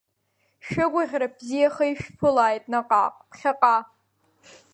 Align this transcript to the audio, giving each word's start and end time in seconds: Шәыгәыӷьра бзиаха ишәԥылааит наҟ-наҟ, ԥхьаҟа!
Шәыгәыӷьра 0.65 1.27
бзиаха 1.35 1.85
ишәԥылааит 1.91 2.63
наҟ-наҟ, 2.71 3.15
ԥхьаҟа! 3.29 3.75